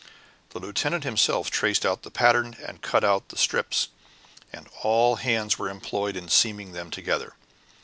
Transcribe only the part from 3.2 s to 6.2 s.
the strips, and all hands were employed